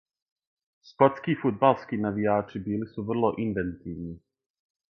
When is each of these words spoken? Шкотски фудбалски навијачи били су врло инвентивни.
Шкотски 0.91 1.35
фудбалски 1.43 1.99
навијачи 2.07 2.63
били 2.71 2.89
су 2.95 3.07
врло 3.11 3.31
инвентивни. 3.47 4.19